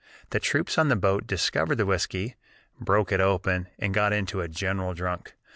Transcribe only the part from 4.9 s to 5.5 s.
drunk.